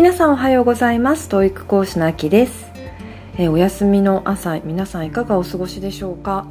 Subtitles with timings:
[0.00, 1.28] 皆さんおはようございます。
[1.28, 2.72] 教育講師のあきです、
[3.36, 6.46] えー、お休みの朝皆さんいかがお過ごしでしょうか、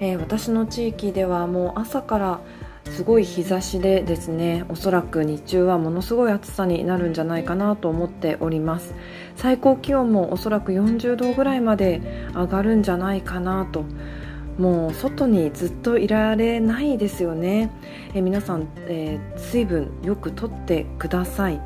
[0.00, 2.40] えー、私の地域ではもう朝から
[2.86, 8.96] すごい日差しでですねおそらく日中はものすごい暑さになるんじゃないかなと思っております。
[9.36, 12.02] 最高気温もおそらく40度ぐらいまで
[12.34, 13.84] 上がるんじゃないかなと。
[14.58, 17.70] もう外にずっといられないですよね。
[18.12, 21.60] え皆さん、えー、水分よくとってください。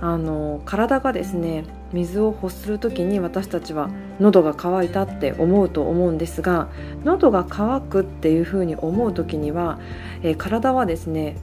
[0.00, 6.68] あの体がですね水を欲する時に私たちは喉が渇いたって思うと思うんですが
[7.04, 9.78] 喉が渇くっていうふうに思う時には、
[10.22, 11.36] えー、体はですね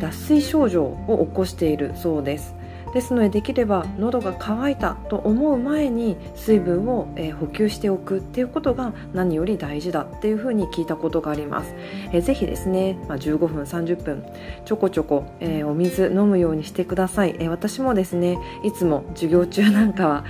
[0.00, 2.57] 脱水症状を起こしているそうです。
[2.98, 11.76] ですのでできれば喉が渇いたと思う前に水分を、え、補給しておくっていうことが何より大事だっていうふうに聞いたことがあります、
[12.10, 14.26] えー、ぜひですね、まあ、15分30分
[14.64, 20.24] ちょこちょこ、えー、お水飲むようにしてください、え、私もですねいつも授業中なんかは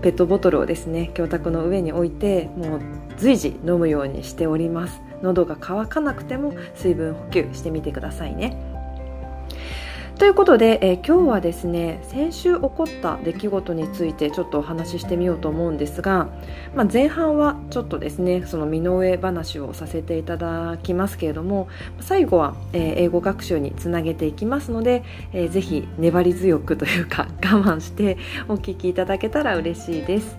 [0.00, 2.80] ペットボトルをですね教卓の上に置いてもう
[3.18, 5.02] 随時飲むようにしております。
[5.22, 8.56] 喉が渇かなくても水分補給してみてくださいね。
[10.18, 16.28] ということで、えー、今日はですね先週起こった出来事についてちょっとお話ししてみようと思うんですが、
[16.76, 21.68] まあ、前半はちょっとですねその身の上話をさせていただきますけれども
[22.00, 28.16] 最後は、えー、英語学習につなげていきますので、えー、ぜひ粘り強くというか我慢して
[28.48, 30.36] お聞きいただけたら嬉しいです。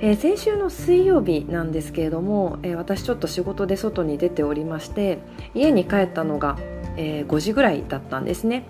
[0.00, 5.18] えー、先週の水曜日なんですけれども、えー、私ちょっと仕事で外に出ておりまして
[5.54, 6.58] 家に帰ったのが
[6.96, 8.64] えー、5時ぐらいだったんですね。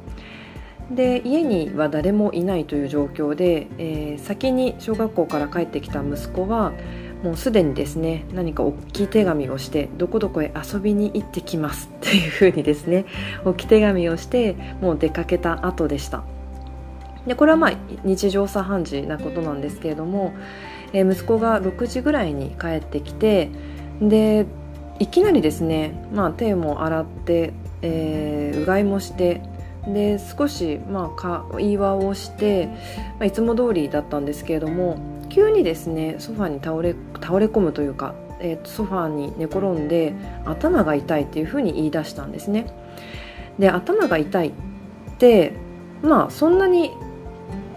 [0.90, 6.72] で家には誰もいないという状況で、えー、先に小学校から帰ってきた息子は
[7.22, 13.06] もうすでにですね何か大きい手紙をしてどこどこへ遊びに行ってきますっていうふうにですね
[13.44, 16.24] 大きい手紙をしてもう出かけた後でした。
[17.26, 20.32] でこれはまあ日常茶飯事なことなんですけれども、
[20.92, 23.48] えー、息子が6時ぐらいに帰ってきて
[24.00, 24.44] で
[24.98, 29.42] いきなりですね、まあ、手も洗ってえー、うがいもして
[29.86, 32.74] で少し、まあ、会話をして、ま
[33.20, 34.96] あ、いつも通りだったんですけれども
[35.28, 42.66] 急にですねソファに倒れ倒れ込むというか、えー、ソファに寝転んで頭が痛いっていうふうに言い出したんですね。
[43.58, 44.52] で頭が痛いっ
[45.18, 45.52] て
[46.02, 46.92] まあそんなに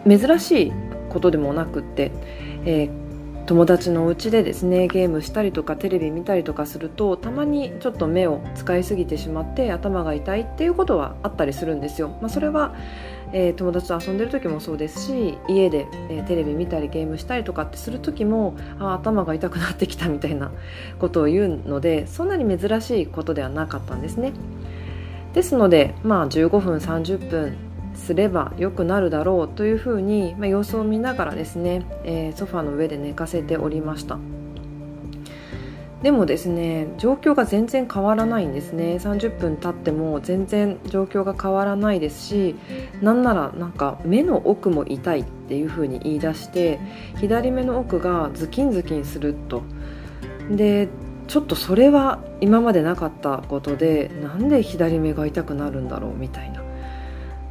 [0.08, 0.74] 珍しい
[1.10, 2.12] ことでもなくって、
[2.66, 3.05] えー、
[3.48, 12.76] 友達のお家でですねゲームしたりとかテレビ見たりとかするとたまにちょっと目を使いすぎてしまって頭が痛いっていうことはあったりするんですよ、まあ、それは、
[13.34, 20.52] えー、友達と遊んでる時もそうですし家で、えー、テレビ見たりゲームしたりとかってする時もあ頭が痛くなってきたみたいな
[20.98, 24.34] ことを言うのでそんなに珍しいことではなかったんですね。
[25.34, 27.58] ですのでまあ15分30分
[27.96, 34.18] すれば良くなるだろうというふうに、まあ、様子を見ながらですね、えー、ソファーの上で寝かせておりました。
[36.04, 38.98] でもですね状況が全然変わらないんですね。
[38.98, 42.56] 30分経っても全然状況が変わらないですし
[43.02, 46.80] なんならなんか目の奥も痛いっていうふうに言い出して
[47.18, 49.64] 左目の奥がズキンズキンすると。
[50.52, 50.90] で
[51.28, 56.65] ちょっとそれは今までなかったことでなんで左目が痛くなるんだろうみたいな。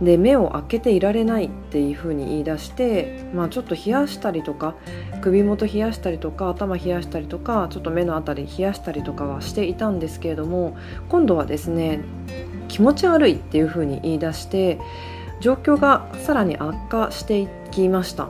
[0.05, 4.75] で目を開けていられないっていうふうに言い出して、まあ、ちょっと冷やしたりとか
[5.21, 10.77] 首元冷やしたりとか頭冷やしたりとかちょっと目の辺り冷やしたりとかはしていたんですけれども
[11.09, 12.01] 今度はですね
[12.69, 14.79] 気持ち悪いっていうふうに言い出して
[15.41, 18.29] 状況がさらに悪化していきました。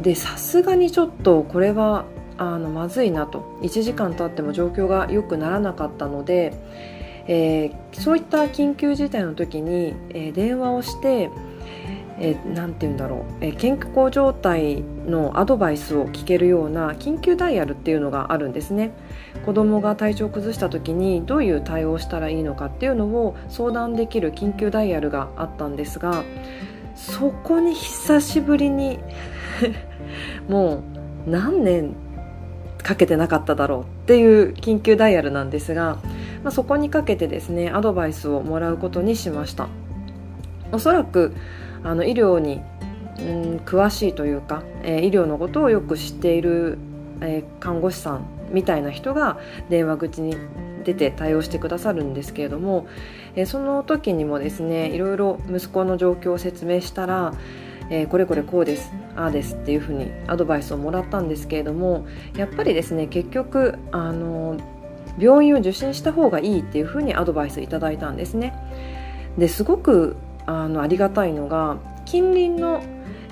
[0.00, 2.04] でさすがにちょっとこれは
[2.36, 3.56] あのまずいなと。
[3.62, 6.52] 1時間経っても状況が良くならなかったので
[7.26, 11.30] えー、そういった緊急事態の時に、えー、電話をして、
[12.18, 18.92] えー、て言うんだろう、えー、健康状態のアドバイスを聞けるような緊急ダイヤルっていうのがあるんですね。
[19.44, 26.24] 子供が体調を崩した時にどういう対応をしたらいいのかっていうのを相談できる緊急ダイヤルがあったんですが
[26.94, 29.00] そこに久しぶりに
[30.48, 30.82] も
[31.26, 31.94] う何年
[32.82, 35.98] かけてなかっただろうっていう緊急ダイヤルなんですが
[36.44, 39.68] まあ、そこにかけてですねアドバイスをもらうことにしました。
[40.72, 41.34] おそらく
[41.82, 42.60] あの医療に、
[43.18, 46.78] うん、詳しいというか、えー、医療のことをよく知っている、
[47.20, 49.38] えー、看護師さんみたいな人が
[49.68, 50.36] 電話口に
[50.84, 52.86] 出て対応してくださるんですけれども、
[53.36, 57.34] えー、その時にもですねいろいろ息子の状況を説明したら
[57.90, 62.06] えー、これこれこうですああですっていうふうにアドバイスをもらったんですけれども
[62.36, 64.56] やっぱりですね結局あの
[65.18, 68.54] 病院を受診した方がいいっていうふうにアドバイスいただいたんですね。
[69.38, 70.16] ですごく
[70.46, 72.82] あのありがたいのが近隣の、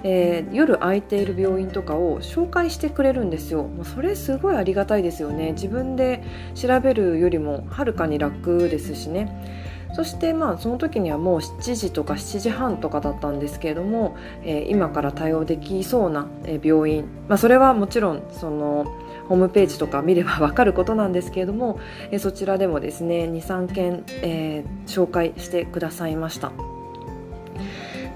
[0.02, 3.64] えー、夜空いている病院とかを紹介してくれるんですよ。
[3.64, 5.52] もうそれすごいありがたいですよね。
[5.52, 6.22] 自分で
[6.54, 9.72] 調べるよりもはるかに楽ですしね。
[9.94, 16.26] そしてまあその時にはもう7時とか7時半とかだったんですけれども、えー、今から対応できそうな
[16.62, 18.86] 病院、まあ、それはもちろんその
[19.28, 21.78] ホームページとか見れば分かることなんですけれども、
[22.10, 26.52] え、そちらでもですね23件、えー、紹介してくださいました。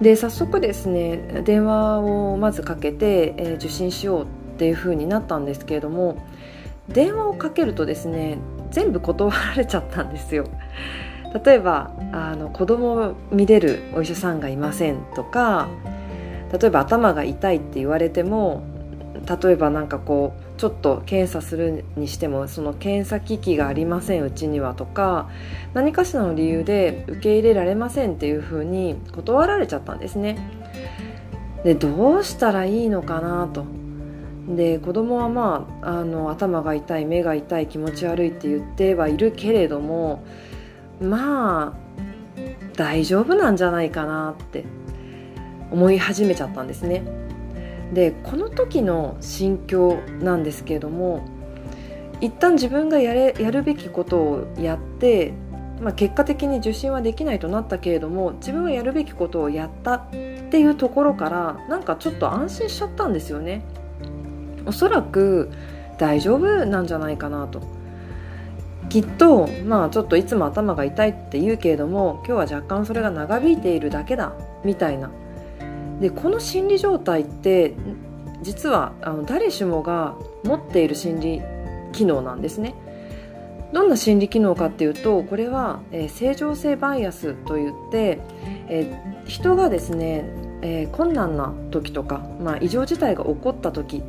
[0.01, 4.27] で早速ですね電話をまずかけて、えー、受診しようっ
[4.59, 6.19] ていうふうになったんですけれども
[6.89, 8.39] 電話をかけるとですね
[8.71, 10.45] 全部断られちゃったんですよ。
[11.45, 15.69] 例えばあの子供を見れるお医者さんがいませんとか
[16.53, 18.63] 例えば頭が痛いって言われても
[19.43, 25.29] 例えば何かこうちょっと検査するにしてもその検査機器がありませんうちにはとか
[25.75, 30.39] 何かしらの理由で受け入れられませんっていうふうに断られちゃったんですね。
[31.65, 33.65] でどうしたらいいのかなと。
[34.49, 40.25] で子供はまああの頭が痛い目が痛い気持ち悪いって言ってはいるけれども
[41.01, 41.87] まあ
[42.77, 44.65] 大丈夫なんじゃないかなって
[45.73, 47.03] 思い始めちゃったんですね。
[47.93, 51.25] でこの時の心境なんですけれども
[52.21, 55.33] 一旦自分がやれやるべきことをやって、
[55.81, 63.63] まあ、結果的に受診はできないとなったけれども自分はやるべきことをやったっていうところからなんかちょっと安心しちゃったんですよね。
[64.65, 65.51] おそらく
[65.99, 67.61] 大丈夫なんじゃないかなと。
[68.89, 74.33] きっとまあちょっといつも頭が痛いって言うけれども今日は若干それが長引いているだけだ
[74.65, 75.11] みたいな。
[76.01, 77.75] でこの心理状態って
[78.43, 80.15] 実はあの誰しもが
[80.45, 81.43] 持っている心理
[81.93, 82.75] 機能なんですね。
[83.73, 88.21] どんな心理機能かっていうとこれは、えー、正常性バイアスといって、
[88.69, 90.25] えー、人がですね、
[90.63, 94.05] えー、困難な時とか、まあ、異常事態が起こった時、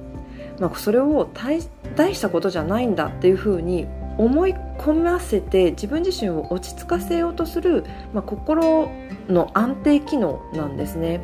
[0.59, 3.87] まあ、それを大したことじゃないんだっていうふうに
[4.17, 8.89] 思い込ませて自分自身を落ち着かせようとする、まあ、心
[9.27, 11.19] の安定機能なんですね。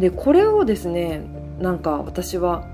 [0.00, 1.22] でこれをですね
[1.58, 2.66] なんか私は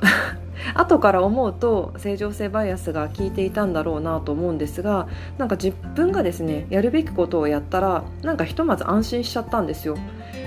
[0.74, 5.08] 後から思うと正常性バイアスが効いていたんだろうなと思うんですが
[5.38, 9.96] なんか自分がですねやるべきことをやったらなんかひとまず安心しちゃったんですよ、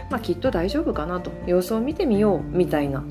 [0.10, 1.31] まあ、きっと大丈夫かなと。
[1.45, 3.04] 様子を見てみようみたいな。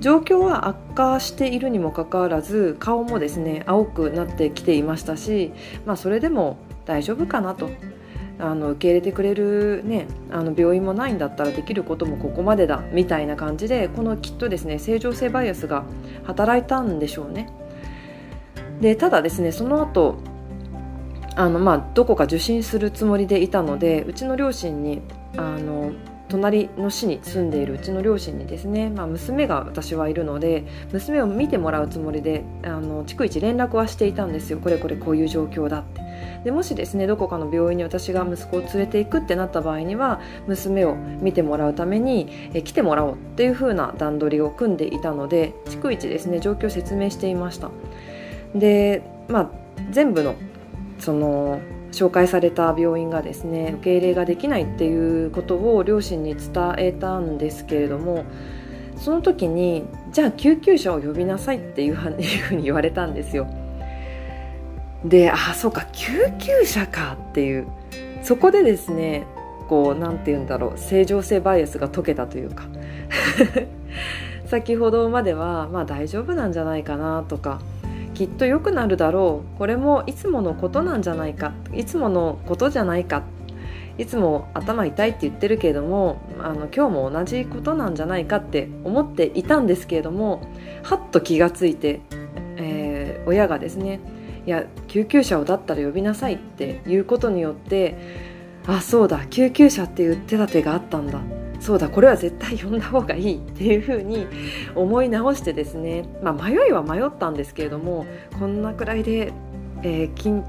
[0.00, 5.52] 状況は悪化しているにもかかわらず顔もですね青くなってきていましたし、
[5.86, 7.70] まあ、それでも大丈夫かなと。
[8.38, 15.84] あの受け入れてくれる、ね、あの病院もないんだったらできることもここまでだみたいな感じでこのきっとですね正常性バイアスが
[16.24, 17.52] 働いたんでしょうね。
[18.80, 20.16] でただですねその後
[21.36, 25.00] あのまあどこか受診するつもりでいたのでうちの両親に
[25.36, 25.92] あの
[26.34, 34.58] 隣の市に住んでいるうちの両親にですね、まあ、娘が私はいるので娘を見てもらうつもりであの逐一連絡はしていたんですよ。
[34.58, 36.02] これこれこういう状況だって。
[36.42, 47.70] でもしですねどこかの病院に私が息子を連れていくってなった場合には娘を見てもらうためにえ来てもらおうっていう風な段取りを組んでいたので逐一ですね状況を説明していました。
[48.56, 49.50] でまあ
[49.92, 50.34] 全部の
[50.98, 51.60] その
[51.94, 58.24] 紹介された病院がですね受け入れができないっていうことを両親に伝えたんですけれども
[58.96, 62.06] その時にじゃあ救急車を呼びなさいっていうふ
[62.52, 63.46] うに言われたんですよ。
[65.04, 67.66] でああそうか救急車かっていう。
[68.22, 69.26] そこでですね
[69.68, 72.64] こう何て言うんだろう正常性バイアスが解けたというか。
[74.46, 77.60] 先ほどまではまあ大丈夫なんじゃないかなとか
[78.14, 79.58] きっと良くなるだろう。
[79.58, 81.52] これもいつものことなんじゃないか。
[81.74, 83.22] いつものことじゃないか。
[83.96, 90.42] いつも頭痛いって言ってるけれどもあの今日も同じことなんじゃないかって思っていたんですけれども
[90.82, 92.00] はっと気がついて、
[92.56, 94.00] えー、親がですね
[94.46, 97.96] いや救急車をだったら呼びなさいっていうことによって
[98.66, 101.20] あそうだ救急車っていう手立てがあったんだ。
[101.64, 104.26] そうだこれは絶対呼んだ方がいいっていうふうに
[104.74, 108.04] 思い直してですね、まあ、迷いは迷ったんですけれども
[108.38, 109.32] こんなくらいで、
[109.82, 110.44] えー、緊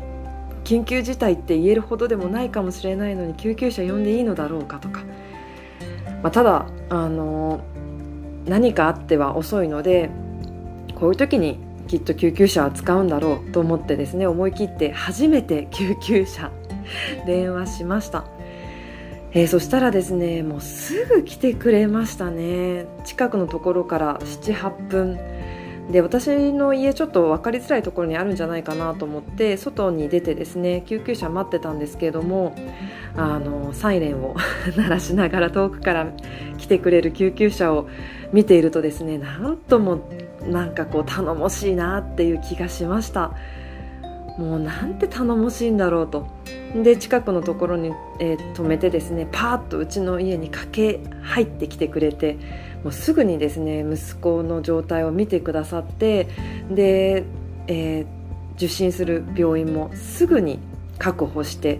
[0.65, 5.03] 緊急事態って言えるほどでもないかもしれないのに救急車呼んでいいのだろうかとか、
[6.21, 10.09] まあ、ただ、あのー、何かあっては遅いので
[10.95, 16.51] こういう時にきっと救急車は使うんだろうと思ってですね思い切って初めて救急車
[17.25, 18.34] 電話しました。
[19.35, 22.85] えー、そしたらですねもうすぐ来てくれましたね。
[23.03, 25.19] 近くのところから78分。
[25.91, 32.55] で私の家ちょっと分かりづらいところにあるんじゃないかなと思って外に出てですね救急車待ってたんですけれども
[33.15, 34.35] あのサイレンを
[34.75, 36.07] 鳴らしながら遠くから
[36.57, 37.87] 来てくれる救急車を
[38.33, 39.99] 見ているとですねなんとも
[40.49, 43.33] なんかこう頼もしいなっていう気がしました。
[44.39, 46.25] もうなんて頼もしいんだろうと。
[46.83, 52.37] で近くのところに、えー、止めてですねパーッとうちの家に駆け入ってきてくれて
[52.83, 56.27] もうすぐにですね息子の状態を見てくださって
[56.69, 57.23] で、
[57.67, 58.05] えー、
[58.55, 60.59] 受診する病院もすぐに
[60.99, 61.79] 確保して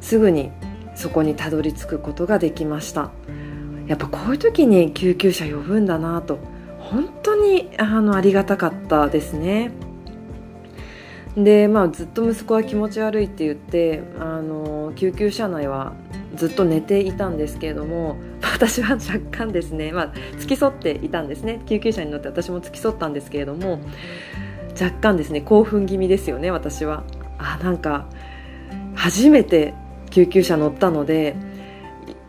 [0.00, 0.50] すぐに
[0.94, 3.10] そこにたどり着くことができました。
[3.86, 6.38] やっぱこういう時に救急車呼ぶんだなと
[6.78, 9.72] 本当にあのありがたかったですね。
[11.36, 15.94] で、まあ、ずっと息子は気持ち悪いって言ってあの救急車内は
[16.34, 21.60] ずっと寝ていたんですけれども 私は若干ですね、まあ、付き添っていたんですね。
[21.66, 23.80] 救急車に乗って私も付き添ったんですけれども
[24.80, 27.04] 若干ですね興奮気味ですよね私は。
[27.38, 28.06] あなんか
[28.94, 29.74] 初めて
[30.10, 31.34] 救急車乗ったので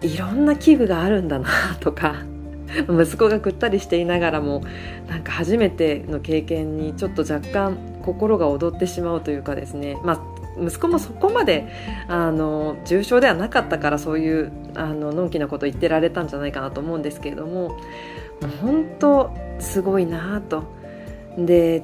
[0.01, 2.15] いろんな器具があるんだなとか
[2.89, 4.63] 息子がぐったりしていながらも
[5.07, 10.19] なんか初めての経験にちょっと若干心が躍ってしまうというかですね、まあ、
[10.61, 11.67] 息子もそこまで
[12.07, 17.77] あの重症ではなかったからそういうあののんきなこと言ってられたんじゃないかなと思うんですけれども
[18.61, 20.63] 本当すごいなと。
[21.37, 21.83] で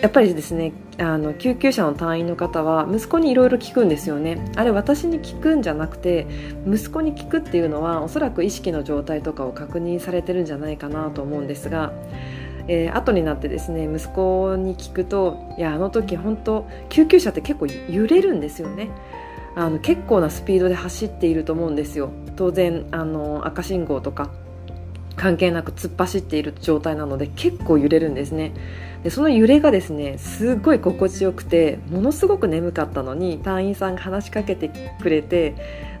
[0.00, 6.26] やっぱりですねあの救急車の隊員の方は息子にいろいろ聞くんですよねあれ私に聞くんじゃなくて
[6.66, 11.92] 息子に聞くっていうのはおそらく意識の状態とかを確認されてるんじゃないかなと思うんですが、
[12.68, 18.90] えー、後になってですね息子に聞くといやあの時本当救急車って結構揺れるんですよね。
[19.56, 22.10] あの結構なスピードで走っていると思うんですよ。
[22.36, 24.30] 当然あの赤信号とか。
[25.16, 28.52] 関係なく突っ走っている状態なので結構揺れるんですね。
[29.02, 34.70] でその揺れがですねすごい心地よくてものすごく眠かったのに隊員さんが話しかけて
[35.02, 35.54] くれて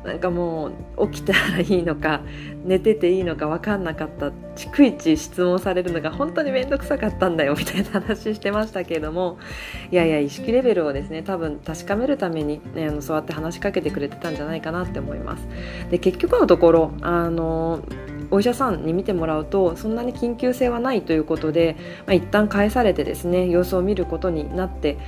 [0.04, 2.22] なんかもう起きたらいいのか
[2.64, 9.38] 寝てていいのか分かんなかった逐一質問されるのが本当に面倒くさかったんだよみたいな話してましたけれども
[9.90, 15.46] いやいや意識レベルをですね多分確かめるために、ね、あのそうやって話しかけてくれてたんじゃないかなって思います。
[15.90, 17.82] で結局のところあの
[18.30, 21.76] お医者さんに見てもらうとそんなに緊急性はないということで、
[22.06, 24.98] まあ、一旦返されてですね様子を見ることになって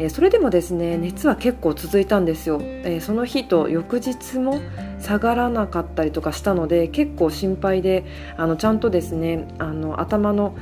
[0.00, 4.58] えそれでもですね熱は結構続いたんですよ、えその日と翌日も
[4.98, 8.04] 下がらなかったりとかしたので結構心配で
[8.38, 10.56] あのちゃんとですねあの頭の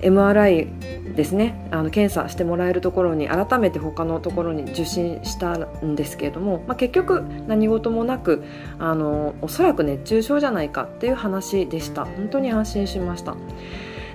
[0.00, 1.68] MRI ですね。
[1.70, 8.44] あの検査してもらえるところに改めて他のところに受診したんですけれども、まあ、結局何事もなく
[8.78, 12.04] あのおそらく熱中症じゃないかっていう話でした。
[12.04, 13.36] 本当に安心しました。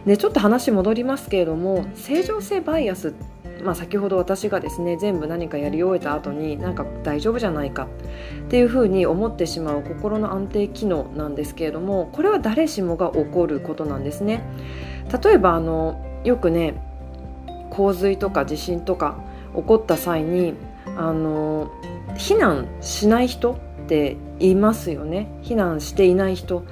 [0.05, 3.13] でちょっと話戻りますけれども正常性バイアス
[3.63, 7.87] まあ、先ほど私がですね全部何かやり終えた後になんか大丈夫じゃないか
[8.45, 14.43] っていうふうに思ってしまう心の安定機能なんですけれどもこれは誰しもが起こることなんですね。
[15.23, 16.75] 例えばあのよくね
[17.69, 19.17] 洪水とか地震とか
[19.55, 20.55] 起こった際に
[20.95, 21.71] あの
[22.15, 25.27] 避難しない人っていますよね。
[25.43, 26.63] 避難していない人。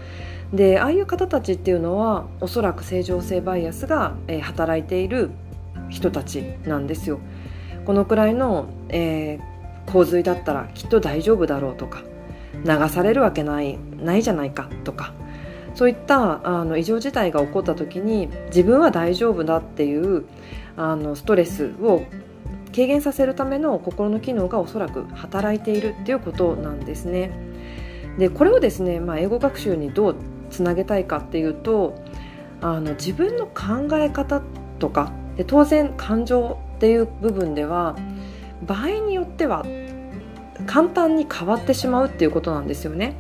[0.53, 5.31] でああいう方たちっていうのはおそらく正常性バイアスが、えー、働いている
[5.91, 7.19] 人たちなんですよ。
[7.85, 12.03] このくらいの、えー、洪水だったらきっと大丈夫だろうとか
[12.65, 15.13] 流されるわけないないじゃないかとか
[15.73, 20.25] そういったあの異常事態が起こった時に自分は大丈夫だっていう
[20.77, 22.03] あのストレスを
[22.73, 27.31] 軽減させるための心の機能がおそらく働いているっていうことなんですね。
[28.17, 30.15] でこれをですね、まあ、英語学習にどう
[30.49, 31.95] つなげたいかっていうと
[32.59, 34.41] あの自分の考え方
[34.79, 37.95] とかで当然感情っていう部分では
[38.65, 39.65] 場合によっては
[40.65, 43.15] 簡単に変わってしまうっていうことなんですよね。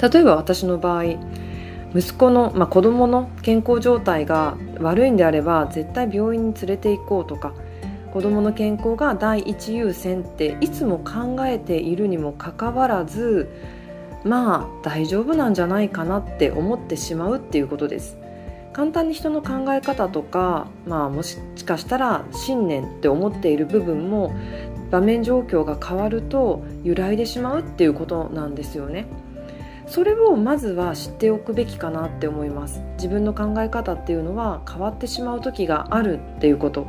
[0.00, 1.04] 例えば私の場合
[1.94, 7.52] 息子の、まあ、子供の健康状態が悪いんであれば絶対病院に連れて行こうとか
[8.12, 13.48] 子供の健康が第一優先っていつも考えているにもかかわらず
[14.24, 18.18] まあ大丈夫なんじゃないかなって思ってしまうっていうことです。
[18.78, 24.32] 簡単に人の考え方とか、まあ、もしかしたら信念って思っている部分も
[24.92, 29.08] 場面状況が変わると揺らいでしまうっていうことなんですよね。
[29.88, 36.86] それをまずは知っておくべきかなって思います自分の考え方っていうのは変わってしまう時があるっていうこと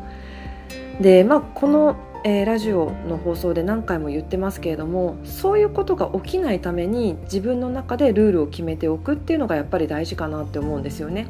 [1.00, 11.28] でまあこのえー、ラジオの放送で何回も言ってますけれどもそういうことが起きないために自分の中でルールを決めておくっていうのがやっぱり大事かなって思うんですよね。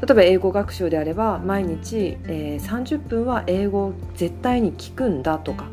[0.00, 5.70] 例えば英語学習であれば毎日、えー、30分は英語を絶対に聞くんだとか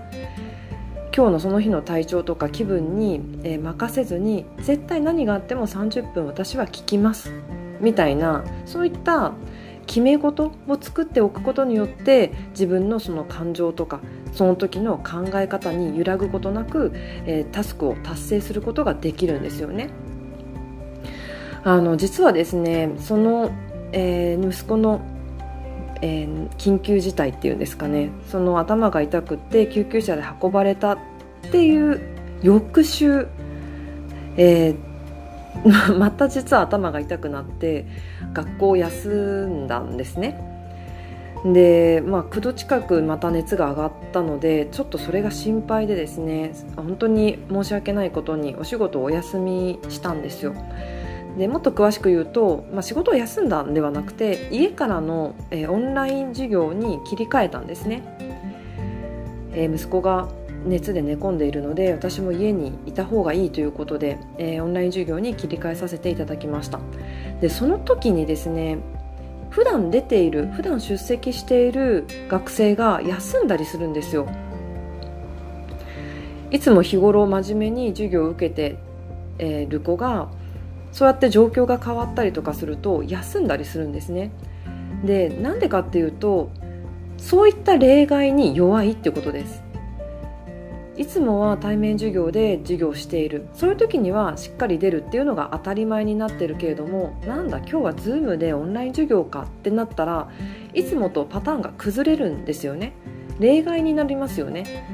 [1.16, 7.32] 今日のその日の体調とか気分に、えー、任せずに絶対何があっても30分私は聞きます
[7.80, 9.34] みたいなそういった
[9.88, 14.02] 決め事を作っておくことによって自分のその感情とか
[14.34, 16.92] その時の考え方に揺らぐことなく、
[17.26, 19.90] えー、タスクを達成することができるんですよね。
[21.64, 23.52] あの実はですねその
[23.98, 25.02] えー、息子の、
[26.02, 30.98] えー、緊急事態っていうんですかねその頭が痛くって救急車で運ばれたっ
[31.52, 32.02] ていう
[32.44, 33.28] 翌週、
[34.36, 34.76] えー、
[35.98, 37.86] また実は頭が痛くなって
[38.34, 40.56] 学校を休んだんですね。
[41.46, 50.54] で、まあ、9度近くまた熱が上がったのでちょっとそれが心配でですね本当に申し訳ないことにお仕事をお休みしたんですよ。
[51.38, 58.04] でもっと詳しく言うと、まあ、仕事を休んだんではなくて家からの、えー、オンライン授業に切り替えたんですね、
[59.52, 60.30] えー、息子が
[60.66, 66.80] 熱で寝込んでいるので私も家にいた方がいいということで、えー、オンライン授業に切り替えさせていただきました。
[67.42, 68.78] でその時にですね
[69.50, 74.28] 普段出ている普段出席している学生が休んだりするんですよ。
[76.52, 78.78] いつも日頃真面目に授業を受けて
[79.40, 80.30] いる子が
[80.92, 84.32] そうやって状況が変わったりとかすると休んだりするんですね。
[85.04, 86.50] でなんでかっていうと
[87.18, 89.65] そういった例外に弱いってことです。
[90.98, 93.48] いつもは対面授業で授業している。
[93.54, 100.30] そういう時にはしっかり出るっていうのが当たり前になってるけれどもなんだ今日は Zoom でオンライン授業かってなったら
[100.74, 102.94] いつもとパターンが崩れるんですよね。
[103.40, 104.88] 例外になりますよね。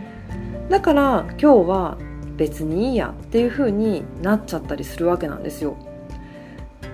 [0.70, 1.98] だから今日は
[2.38, 5.76] 別にいいやっていう風になっちゃったりするわけなんですよ。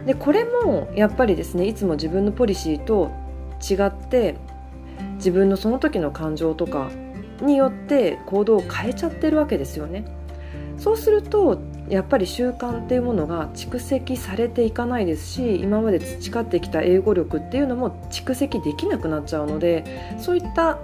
[0.05, 3.11] でこれもやっぱりですねいつも自分のポリシーと
[3.61, 4.35] 違って
[5.15, 6.89] 自分のその時の感情とか
[7.41, 10.05] によって行動を変えちゃってるわけですよね。
[10.77, 19.85] そうするとやっぱり習慣っていうものが蓄積されていかないですし今まで培ってきた英語力っていうのも蓄積できなくなっちゃうので
[20.19, 20.77] そういった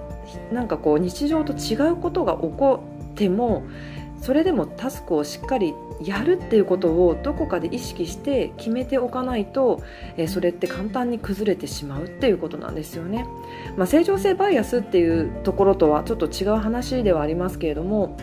[0.52, 3.64] なんかこう日常と違うことが起こっても
[4.24, 9.82] それでもタスクをしっかりやるっていうことをどこかで意識して決めておかないと、
[10.16, 13.26] え、それって簡単に崩れてしまうっていうことなんですよね。
[13.76, 18.16] まあ、正常性バイアスっていうところとはちょっと違う話ではありますけれども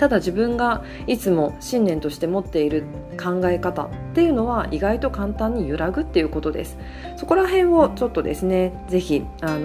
[0.00, 2.84] ただ自分がいつも信念として持っている
[3.22, 6.78] 考え方っていうのは意外と簡単に揺らぐっていうことです。
[7.18, 9.20] そこら辺をちょっとですね是非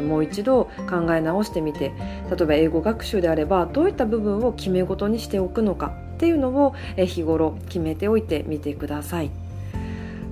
[0.06, 1.94] もう一度考え直してみて
[2.30, 9.45] 例えば英語学習であればどういった部分を決め事にしておくのかっていうのを日頃決めておいてみてください。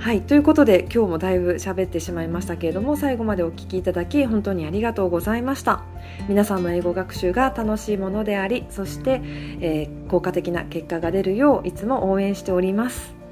[0.04, 5.82] はいということで今日もだいぶ喋ってしまいましたけれども最後までお聴きいただき本当にありがとうございました。
[6.28, 9.22] 皆さんの英語学習が楽しいものでありそして、
[9.62, 13.23] えー、効果的な結果が出るよういつも応援しております。